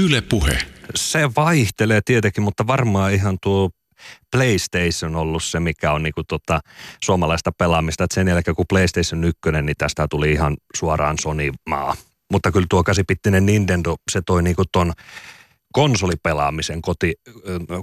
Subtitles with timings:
[0.00, 0.58] Yle Puhe.
[0.94, 3.70] Se vaihtelee tietenkin, mutta varmaan ihan tuo
[4.32, 6.60] PlayStation ollut se, mikä on niinku tota
[7.04, 8.04] suomalaista pelaamista.
[8.04, 11.96] Et sen jälkeen kun PlayStation 1, niin tästä tuli ihan suoraan Sony-maa.
[12.32, 14.92] Mutta kyllä tuo käsipittinen Nintendo, se toi niinku ton
[15.72, 17.14] konsolipelaamisen koti,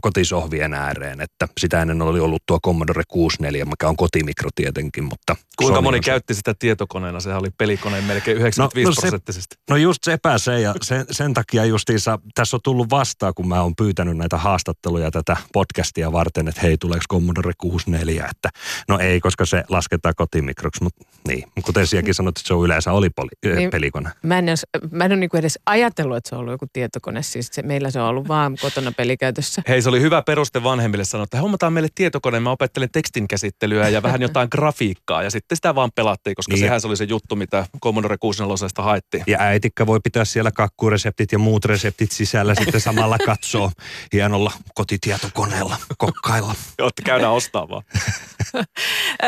[0.01, 5.35] kotisohvien ääreen, että sitä ennen oli ollut tuo Commodore 64, mikä on kotimikro tietenkin, mutta...
[5.57, 7.19] Kuinka moni käytti sitä tietokoneena?
[7.19, 9.55] Sehän oli pelikoneen melkein 95 no, no prosenttisesti.
[9.69, 13.61] No just sepä se ja sen, sen takia justiinsa tässä on tullut vastaan, kun mä
[13.61, 18.49] oon pyytänyt näitä haastatteluja tätä podcastia varten, että hei, tuleeko Commodore 64, että
[18.89, 22.91] no ei, koska se lasketaan kotimikroksi, mutta niin, kuten sielläkin sanot, että se on yleensä
[22.91, 24.09] oli poli, niin, pelikone.
[24.23, 24.45] Mä en,
[24.91, 27.91] mä en ole niin edes ajatellut, että se on ollut joku tietokone, siis se, meillä
[27.91, 29.61] se on ollut vaan kotona pelikäytössä.
[29.67, 33.89] Hei, se oli hyvä peruste vanhemmille sanoa, että hommataan meille tietokone, mä opettelen tekstin käsittelyä
[33.89, 36.59] ja vähän jotain grafiikkaa ja sitten sitä vaan pelattiin, koska niin.
[36.59, 39.23] sehän se oli se juttu, mitä Commodore 64 haettiin.
[39.27, 43.71] Ja äitikkä voi pitää siellä kakkureseptit ja muut reseptit sisällä sitten samalla katsoa
[44.13, 46.55] hienolla kotitietokoneella, kokkailla.
[46.79, 47.83] Joo, käydään ostaa vaan.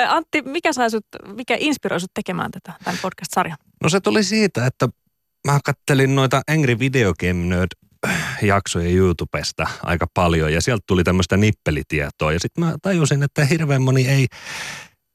[0.07, 3.57] Antti, mikä, sai sut, mikä inspiroi sut tekemään tätä, tämän podcast-sarjan?
[3.83, 4.89] No se tuli siitä, että
[5.47, 7.88] mä kattelin noita Angry Video Game Nerd
[8.41, 12.33] jaksoja YouTubesta aika paljon ja sieltä tuli tämmöistä nippelitietoa.
[12.33, 14.27] Ja sitten mä tajusin, että hirveän moni ei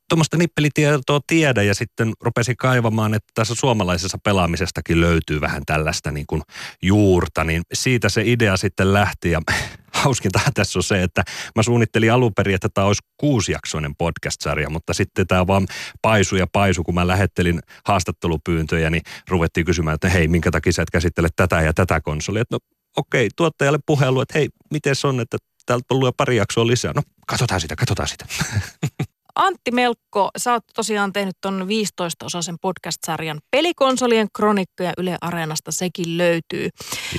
[0.09, 6.27] tuommoista nippelitietoa tiedä ja sitten rupesin kaivamaan, että tässä suomalaisessa pelaamisestakin löytyy vähän tällaista niin
[6.27, 6.43] kuin
[6.83, 9.41] juurta, niin siitä se idea sitten lähti ja
[10.03, 11.25] hauskinta tässä on se, että
[11.57, 15.67] mä suunnittelin alun perin, että tämä olisi kuusijaksoinen podcast-sarja, mutta sitten tämä vaan
[16.03, 20.83] paisu ja paisu, kun mä lähettelin haastattelupyyntöjä, niin ruvettiin kysymään, että hei, minkä takia sä
[20.83, 22.45] et käsittele tätä ja tätä konsolia.
[22.51, 22.59] No
[22.97, 26.93] okei, tuottajalle puhelu, että hei, miten se on, että täältä on jo pari jaksoa lisää.
[26.95, 28.27] No, katsotaan sitä, katsotaan sitä.
[29.35, 36.69] Antti Melkko, sä oot tosiaan tehnyt ton 15-osaisen podcast-sarjan Pelikonsolien kronikkoja Yle Areenasta, sekin löytyy.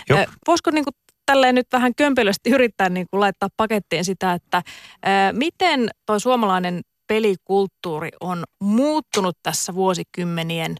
[0.09, 0.26] Joo.
[0.48, 0.92] voisiko niinku
[1.26, 4.62] tälleen nyt vähän kömpelösti yrittää niinku laittaa pakettiin sitä, että
[5.03, 10.75] ää, miten tuo suomalainen pelikulttuuri on muuttunut tässä vuosikymmenien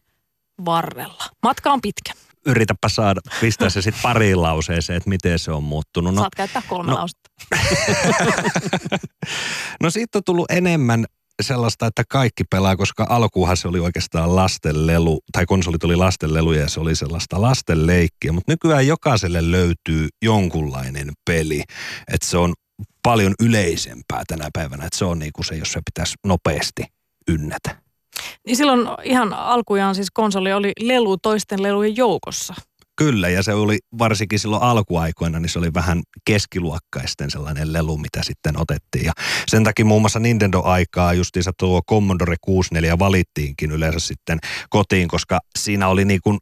[0.64, 1.24] varrella?
[1.42, 2.12] Matka on pitkä
[2.46, 6.14] yritäpä saada, pistää se sitten pariin lauseeseen, että miten se on muuttunut.
[6.14, 7.30] No, Saat käyttää kolme no, lausetta.
[9.82, 11.04] no siitä on tullut enemmän
[11.42, 16.68] sellaista, että kaikki pelaa, koska alkuuhan se oli oikeastaan lastenlelu, tai konsoli tuli lastenlelu ja
[16.68, 21.62] se oli sellaista lastenleikkiä, mutta nykyään jokaiselle löytyy jonkunlainen peli,
[22.12, 22.54] että se on
[23.02, 26.84] paljon yleisempää tänä päivänä, että se on niin kuin se, jos se pitäisi nopeasti
[27.28, 27.85] ynnätä.
[28.46, 32.54] Niin silloin ihan alkujaan siis konsoli oli lelu toisten lelujen joukossa.
[32.96, 38.22] Kyllä, ja se oli varsinkin silloin alkuaikoina, niin se oli vähän keskiluokkaisten sellainen lelu, mitä
[38.22, 39.04] sitten otettiin.
[39.04, 39.12] Ja
[39.46, 44.38] sen takia muun muassa Nintendo-aikaa justiinsa tuo Commodore 64 valittiinkin yleensä sitten
[44.70, 46.38] kotiin, koska siinä oli niin kuin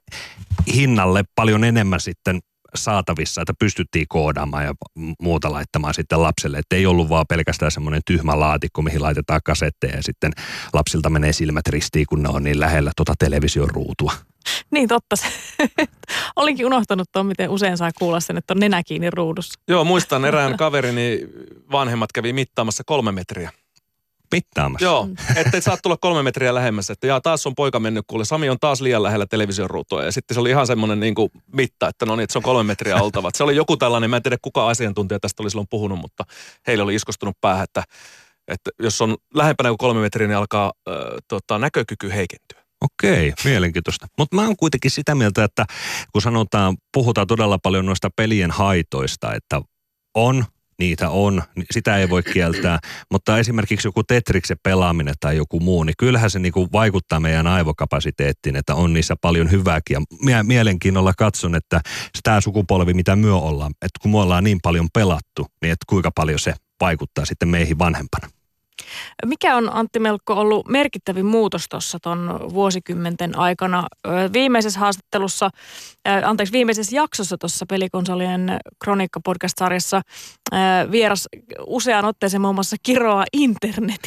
[0.75, 2.41] hinnalle paljon enemmän sitten
[2.75, 4.75] saatavissa, että pystyttiin koodaamaan ja
[5.21, 6.59] muuta laittamaan sitten lapselle.
[6.59, 10.33] Että ei ollut vaan pelkästään semmoinen tyhmä laatikko, mihin laitetaan kasetteja ja sitten
[10.73, 14.13] lapsilta menee silmät ristiin, kun ne on niin lähellä tuota television ruutua.
[14.71, 15.17] Niin totta.
[16.37, 19.61] Olinkin unohtanut tuon, miten usein saa kuulla sen, että on nenä kiinni ruudussa.
[19.69, 21.21] Joo, muistan erään kaverini
[21.73, 23.51] vanhemmat kävi mittaamassa kolme metriä
[24.37, 24.85] mittaamassa.
[24.85, 28.51] Joo, ettei saa tulla kolme metriä lähemmäs, että jaa, taas on poika mennyt, kuule Sami
[28.51, 30.05] on taas liian lähellä television ruutua.
[30.05, 32.43] Ja sitten se oli ihan semmoinen niin kuin mitta, että no niin, että se on
[32.43, 33.31] kolme metriä oltava.
[33.35, 36.25] Se oli joku tällainen, mä en tiedä kuka asiantuntija tästä oli silloin puhunut, mutta
[36.67, 37.83] heille oli iskostunut päähän, että,
[38.49, 40.95] että jos on lähempänä kuin kolme metriä, niin alkaa äh,
[41.29, 42.65] tota, näkökyky heikentyä.
[42.81, 44.07] Okei, mielenkiintoista.
[44.19, 45.65] Mutta mä oon kuitenkin sitä mieltä, että
[46.13, 49.61] kun sanotaan, puhutaan todella paljon noista pelien haitoista, että
[50.15, 50.45] on
[50.85, 52.79] niitä on, sitä ei voi kieltää.
[53.11, 58.57] Mutta esimerkiksi joku Tetriksen pelaaminen tai joku muu, niin kyllähän se niinku vaikuttaa meidän aivokapasiteettiin,
[58.57, 59.95] että on niissä paljon hyvääkin.
[59.95, 61.81] Ja mie- mielenkiinnolla katson, että
[62.23, 66.11] tämä sukupolvi, mitä myö ollaan, että kun me ollaan niin paljon pelattu, niin että kuinka
[66.15, 68.29] paljon se vaikuttaa sitten meihin vanhempana.
[69.27, 73.87] Mikä on Antti Melkko ollut merkittävin muutos tuossa tuon vuosikymmenten aikana?
[74.33, 75.51] Viimeisessä haastattelussa,
[76.25, 80.03] anteeksi viimeisessä jaksossa tuossa pelikonsolien kronikka podcast-sarjassa
[80.91, 81.29] vieras
[81.67, 84.01] useaan otteeseen muun muassa kiroa internet.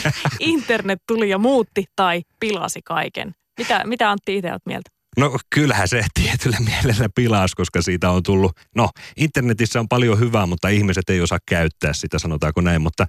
[0.40, 3.32] internet tuli ja muutti tai pilasi kaiken.
[3.58, 5.01] Mitä, mitä Antti itse olet mieltä?
[5.16, 10.46] No kyllähän se tietyllä mielellä pilaas, koska siitä on tullut, no internetissä on paljon hyvää,
[10.46, 12.82] mutta ihmiset ei osaa käyttää sitä, sanotaanko näin.
[12.82, 13.06] Mutta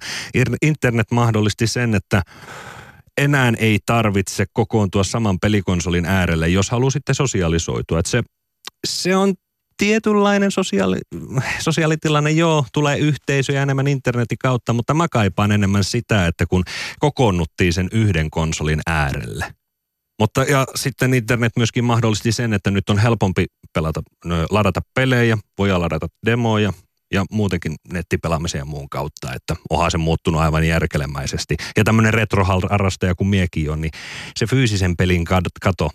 [0.62, 2.22] internet mahdollisti sen, että
[3.18, 7.98] enää ei tarvitse kokoontua saman pelikonsolin äärelle, jos halusitte sosiaalisoitua.
[7.98, 8.22] Että se,
[8.86, 9.34] se on
[9.76, 10.98] tietynlainen sosiaali,
[11.58, 16.64] sosiaalitilanne, joo, tulee yhteisöjä enemmän internetin kautta, mutta mä kaipaan enemmän sitä, että kun
[16.98, 19.46] kokoonnuttiin sen yhden konsolin äärelle–
[20.18, 24.02] Mutta ja sitten internet myöskin mahdollisti sen, että nyt on helpompi pelata,
[24.50, 26.72] ladata pelejä, voi ladata demoja
[27.12, 31.56] ja muutenkin nettipelaamisen ja muun kautta, että onhan se muuttunut aivan järkelemäisesti.
[31.76, 33.90] Ja tämmöinen retroharrastaja kuin miekin on, niin
[34.36, 35.24] se fyysisen pelin
[35.60, 35.90] kato,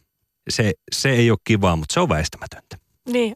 [0.50, 2.78] se, se ei ole kivaa, mutta se on väistämätöntä.
[3.12, 3.36] Niin,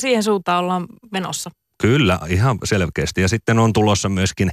[0.00, 1.50] siihen suuntaan ollaan menossa.
[1.80, 3.20] Kyllä, ihan selkeästi.
[3.20, 4.50] Ja sitten on tulossa myöskin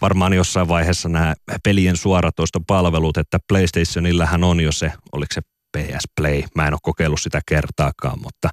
[0.00, 1.34] varmaan jossain vaiheessa nämä
[1.64, 5.40] pelien suoratoistopalvelut, että PlayStationillähän on jo se, oliko se
[5.76, 6.42] PS Play.
[6.54, 8.48] Mä en ole kokeillut sitä kertaakaan, mutta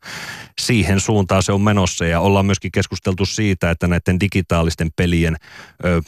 [0.61, 5.35] siihen suuntaan se on menossa ja ollaan myöskin keskusteltu siitä, että näiden digitaalisten pelien
[5.85, 6.01] ö,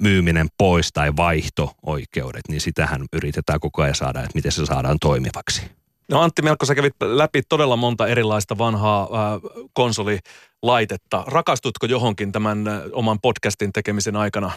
[0.00, 5.79] myyminen pois tai vaihto-oikeudet, niin sitähän yritetään koko ajan saada, että miten se saadaan toimivaksi.
[6.10, 9.40] No Antti Melko, sä kävit läpi todella monta erilaista vanhaa äh,
[9.72, 11.24] konsolilaitetta.
[11.26, 14.50] Rakastutko johonkin tämän äh, oman podcastin tekemisen aikana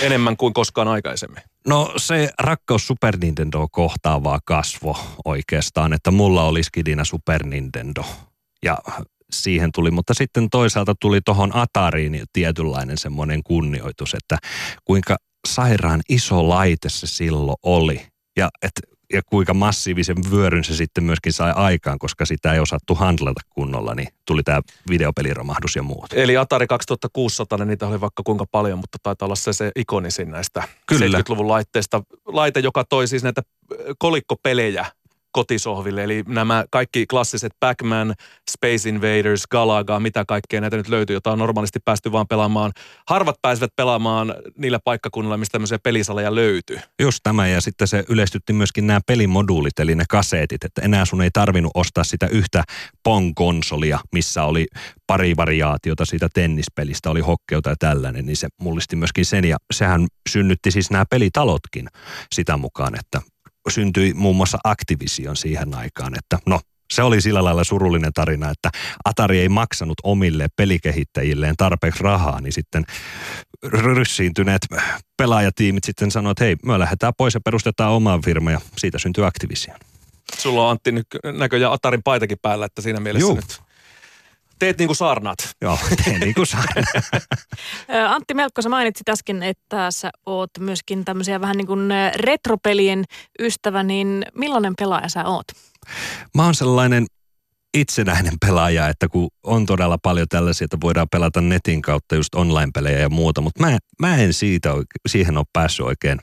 [0.00, 1.42] enemmän kuin koskaan aikaisemmin?
[1.66, 8.04] No se rakkaus Super Nintendo kohtaavaa kasvo oikeastaan, että mulla oli skidinä Super Nintendo.
[8.64, 8.78] Ja
[9.30, 14.38] siihen tuli, mutta sitten toisaalta tuli tuohon Atariin tietynlainen semmoinen kunnioitus, että
[14.84, 15.16] kuinka
[15.48, 18.06] sairaan iso laite se silloin oli.
[18.36, 22.94] Ja että ja kuinka massiivisen vyöryn se sitten myöskin sai aikaan, koska sitä ei osattu
[22.94, 26.12] handlata kunnolla, niin tuli tämä videopeliromahdus ja muut.
[26.12, 30.30] Eli Atari 2600, niin niitä oli vaikka kuinka paljon, mutta taitaa olla se, se ikonisin
[30.30, 31.18] näistä Kyllä.
[31.18, 32.02] 70-luvun laitteista.
[32.26, 33.42] Laite, joka toi siis näitä
[33.98, 34.86] kolikkopelejä
[35.34, 36.04] kotisohville.
[36.04, 38.14] Eli nämä kaikki klassiset Pac-Man,
[38.50, 42.72] Space Invaders, Galaga, mitä kaikkea näitä nyt löytyy, jota on normaalisti päästy vaan pelaamaan.
[43.08, 46.78] Harvat pääsevät pelaamaan niillä paikkakunnilla, mistä tämmöisiä pelisaleja löytyy.
[47.02, 51.22] Just tämä, ja sitten se yleistytti myöskin nämä pelimoduulit, eli ne kaseetit, että enää sun
[51.22, 52.64] ei tarvinnut ostaa sitä yhtä
[53.08, 54.66] Pong-konsolia, missä oli
[55.06, 60.06] pari variaatiota siitä tennispelistä, oli hokkeuta ja tällainen, niin se mullisti myöskin sen, ja sehän
[60.30, 61.88] synnytti siis nämä pelitalotkin
[62.34, 63.33] sitä mukaan, että
[63.68, 66.60] syntyi muun muassa Activision siihen aikaan, että no
[66.92, 68.70] se oli sillä lailla surullinen tarina, että
[69.04, 72.84] Atari ei maksanut omille pelikehittäjilleen tarpeeksi rahaa, niin sitten
[73.62, 74.62] ryssiintyneet
[75.16, 79.24] pelaajatiimit sitten sanoivat, että hei, me lähdetään pois ja perustetaan omaan firma ja siitä syntyi
[79.24, 79.76] Activision.
[80.38, 80.92] Sulla on Antti
[81.38, 83.36] näköjään Atarin paitakin päällä, että siinä mielessä Juh.
[83.36, 83.60] nyt
[84.58, 85.38] Teet niin kuin saarnaat.
[85.60, 86.86] Joo, teen niin kuin saarnaat.
[88.08, 93.04] Antti Melkko, sä mainitsit äsken, että sä oot myöskin tämmöisiä vähän niin kuin retropelien
[93.40, 95.46] ystävä, niin millainen pelaaja sä oot?
[96.34, 97.06] Mä oon sellainen
[97.74, 102.98] itsenäinen pelaaja, että kun on todella paljon tällaisia, että voidaan pelata netin kautta just online-pelejä
[102.98, 104.70] ja muuta, mutta mä, mä en siitä,
[105.08, 106.18] siihen ole päässyt oikein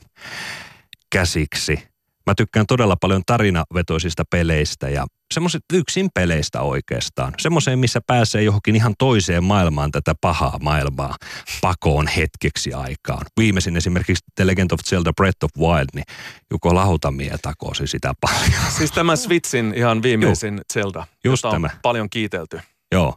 [1.12, 1.91] käsiksi.
[2.26, 7.34] Mä tykkään todella paljon tarinavetoisista peleistä ja semmoiset yksin peleistä oikeastaan.
[7.38, 11.16] Semmoiseen, missä pääsee johonkin ihan toiseen maailmaan tätä pahaa maailmaa
[11.60, 13.26] pakoon hetkeksi aikaan.
[13.40, 16.04] Viimeisin esimerkiksi The Legend of Zelda Breath of Wild, niin
[16.50, 18.72] Juko Lautamie takosi sitä paljon.
[18.76, 20.62] Siis tämä Switchin ihan viimeisin Juh.
[20.72, 21.66] Zelda, Just jota tämä.
[21.66, 22.60] on paljon kiitelty.
[22.92, 23.14] Joo.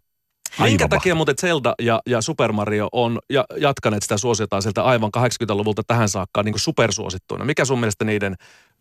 [0.59, 5.11] Minkä takia muuten Zelda ja, ja Super Mario on ja, jatkaneet sitä suosiotaan sieltä aivan
[5.17, 7.45] 80-luvulta tähän saakka niin kuin supersuosittuina?
[7.45, 8.35] Mikä sun mielestä niiden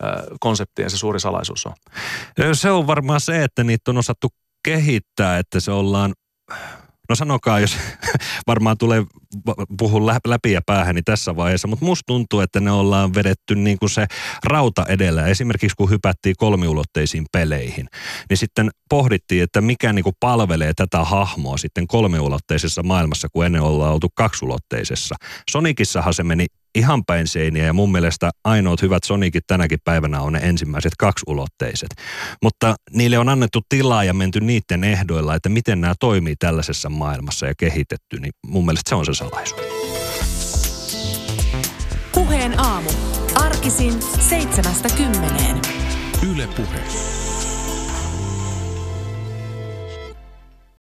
[0.05, 0.11] äh,
[0.41, 1.73] konseptien se suuri salaisuus on?
[2.53, 4.29] Se on varmaan se, että niitä on osattu
[4.65, 6.13] kehittää, että se ollaan
[7.09, 7.77] No sanokaa, jos
[8.47, 9.05] varmaan tulee
[9.79, 13.91] puhun läpi ja päähäni tässä vaiheessa, mutta musta tuntuu, että ne ollaan vedetty niin kuin
[13.91, 14.07] se
[14.45, 15.27] rauta edellä.
[15.27, 17.87] Esimerkiksi kun hypättiin kolmiulotteisiin peleihin,
[18.31, 23.63] niin sitten pohdittiin, että mikä niin kuin palvelee tätä hahmoa sitten kolmiulotteisessa maailmassa, kun ennen
[23.63, 25.15] ollaan oltu kaksulotteisessa.
[25.51, 30.33] Sonikissahan se meni ihan päin seiniä ja mun mielestä ainoat hyvät Sonicit tänäkin päivänä on
[30.33, 31.89] ne ensimmäiset kaksulotteiset.
[32.43, 37.47] Mutta niille on annettu tilaa ja menty niiden ehdoilla, että miten nämä toimii tällaisessa maailmassa
[37.47, 39.63] ja kehitetty, niin mun mielestä se on se salaisuus.
[42.15, 42.91] Puheen aamu.
[43.35, 45.61] Arkisin seitsemästä kymmeneen.
[46.33, 47.24] Yle puheessa.